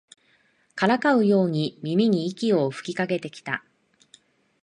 [0.73, 3.63] からかうように耳に息を吹きかけてきた